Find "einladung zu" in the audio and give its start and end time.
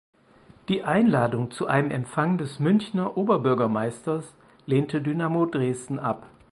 0.81-1.67